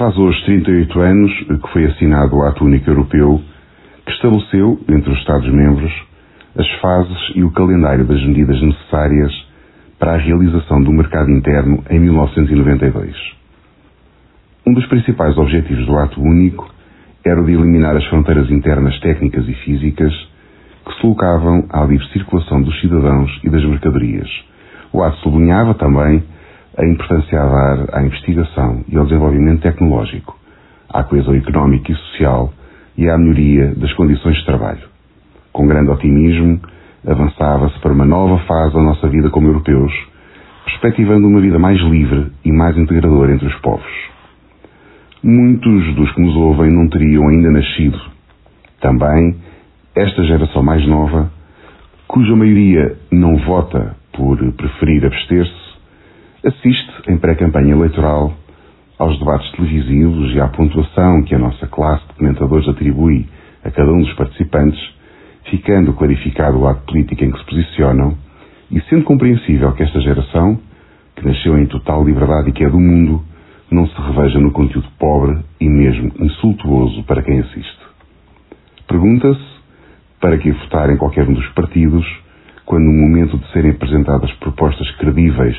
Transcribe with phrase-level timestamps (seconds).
[0.00, 3.38] Faz hoje 38 anos que foi assinado o Ato Único Europeu
[4.06, 5.92] que estabeleceu, entre os Estados-membros,
[6.56, 9.30] as fases e o calendário das medidas necessárias
[9.98, 13.14] para a realização do mercado interno em 1992.
[14.66, 16.66] Um dos principais objetivos do Ato Único
[17.22, 20.14] era o de eliminar as fronteiras internas técnicas e físicas
[20.86, 24.30] que se colocavam à livre circulação dos cidadãos e das mercadorias.
[24.94, 26.22] O ato sublinhava também
[26.80, 30.34] a importância a dar à investigação e ao desenvolvimento tecnológico,
[30.88, 32.52] à coesão económica e social
[32.96, 34.88] e à melhoria das condições de trabalho.
[35.52, 36.58] Com grande otimismo,
[37.06, 39.92] avançava-se para uma nova fase da nossa vida como europeus,
[40.64, 44.10] perspectivando uma vida mais livre e mais integradora entre os povos.
[45.22, 48.00] Muitos dos que nos ouvem não teriam ainda nascido.
[48.80, 49.36] Também
[49.94, 51.30] esta geração mais nova,
[52.08, 55.69] cuja maioria não vota por preferir abster-se,
[56.44, 58.32] assiste em pré-campanha eleitoral
[58.98, 63.28] aos debates televisivos e à pontuação que a nossa classe de comentadores atribui
[63.62, 64.80] a cada um dos participantes,
[65.50, 68.16] ficando clarificado o ato político em que se posicionam
[68.70, 70.58] e sendo compreensível que esta geração,
[71.16, 73.22] que nasceu em total liberdade e que é do mundo,
[73.70, 77.78] não se reveja no conteúdo pobre e mesmo insultuoso para quem assiste.
[78.88, 79.60] Pergunta-se
[80.20, 82.06] para que votar em qualquer um dos partidos
[82.64, 85.56] quando no momento de serem apresentadas propostas credíveis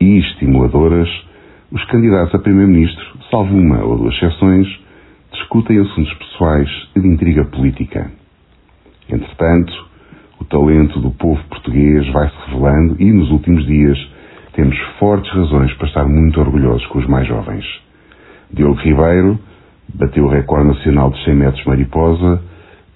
[0.00, 1.08] e estimuladoras,
[1.70, 4.66] os candidatos a Primeiro-Ministro, salvo uma ou duas exceções,
[5.32, 8.10] discutem assuntos pessoais e de intriga política.
[9.08, 9.72] Entretanto,
[10.40, 13.98] o talento do povo português vai-se revelando e, nos últimos dias,
[14.54, 17.64] temos fortes razões para estar muito orgulhosos com os mais jovens.
[18.52, 19.38] Diogo Ribeiro
[19.94, 22.42] bateu o recorde nacional de 100 metros mariposa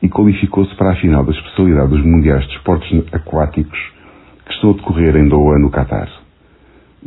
[0.02, 3.78] e qualificou-se para a final da especialidade dos Mundiais de Esportes Aquáticos
[4.46, 6.23] que estão a decorrer em Doha, no Catar.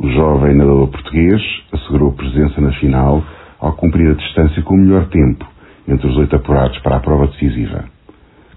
[0.00, 3.20] O jovem nadador português assegurou presença na final
[3.58, 5.44] ao cumprir a distância com o melhor tempo
[5.88, 7.84] entre os oito apurados para a prova decisiva.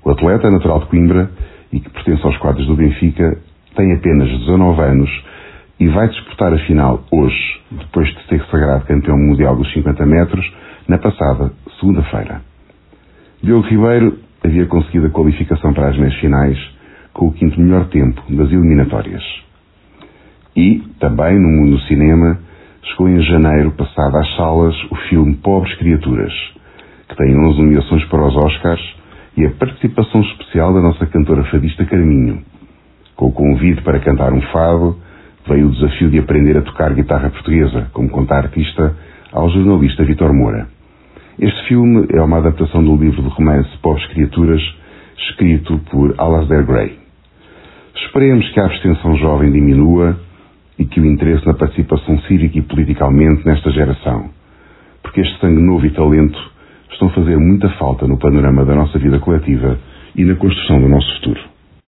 [0.06, 1.32] O atleta, natural de Coimbra
[1.74, 3.40] e que pertence aos quadros do Benfica,
[3.76, 5.10] tem apenas 19 anos
[5.80, 10.54] e vai disputar a final hoje, depois de ser sagrado campeão mundial dos 50 metros,
[10.88, 12.44] na passada segunda-feira.
[13.42, 16.58] Diogo Ribeiro havia conseguido a qualificação para as meias finais
[17.14, 19.24] com o quinto melhor tempo das eliminatórias.
[20.56, 22.40] E, também no mundo do cinema,
[22.84, 26.34] chegou em janeiro passado às salas o filme Pobres Criaturas,
[27.08, 28.82] que tem 11 nomeações para os Oscars
[29.38, 32.44] e a participação especial da nossa cantora fadista Carminho.
[33.16, 34.98] Com o convite para cantar um fado,
[35.48, 38.96] veio o desafio de aprender a tocar guitarra portuguesa, como conta a artista
[39.32, 40.68] ao jornalista Vitor Moura.
[41.40, 44.62] Este filme é uma adaptação do livro de romance Pobres Criaturas,
[45.18, 47.00] escrito por Alasdair Gray.
[47.96, 50.20] Esperemos que a abstenção jovem diminua
[50.82, 54.32] e que o interesse na participação cívica e politicamente nesta geração,
[55.04, 56.40] porque este sangue novo e talento
[56.92, 59.78] estão a fazer muita falta no panorama da nossa vida coletiva
[60.16, 61.51] e na construção do nosso futuro.